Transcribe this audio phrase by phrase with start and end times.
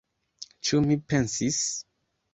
[0.69, 1.63] Ĉu mi pensis?